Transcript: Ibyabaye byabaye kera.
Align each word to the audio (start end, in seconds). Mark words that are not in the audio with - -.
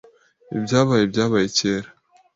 Ibyabaye 0.57 1.03
byabaye 1.11 1.47
kera. 1.57 1.87